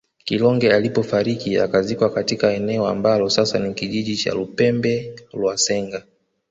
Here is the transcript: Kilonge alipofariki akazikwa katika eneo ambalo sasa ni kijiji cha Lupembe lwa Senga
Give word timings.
Kilonge 0.25 0.71
alipofariki 0.73 1.57
akazikwa 1.59 2.09
katika 2.13 2.53
eneo 2.53 2.87
ambalo 2.87 3.29
sasa 3.29 3.59
ni 3.59 3.73
kijiji 3.73 4.15
cha 4.17 4.33
Lupembe 4.33 5.15
lwa 5.33 5.57
Senga 5.57 6.03